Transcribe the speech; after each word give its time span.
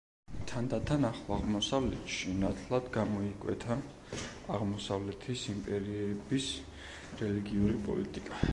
თანდათან 0.51 1.03
ახლო 1.09 1.35
აღმოსავლეთში 1.35 2.33
ნათლად 2.39 2.87
გამოიკვეთა 2.95 3.77
აღმოსავლეთის 4.57 5.47
იმპერიების 5.55 6.51
რელიგიური 7.23 7.81
პოლიტიკა. 7.91 8.47